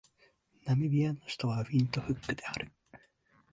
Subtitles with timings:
[0.65, 2.71] ナミビアの首都はウィントフックである